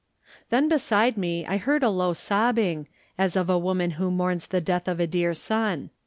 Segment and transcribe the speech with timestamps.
[0.49, 2.87] Then beside me I heard a low sobbing,
[3.19, 5.91] as of a woman who mourns the death of a dear son.